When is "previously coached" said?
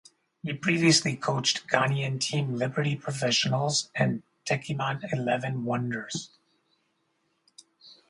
0.53-1.67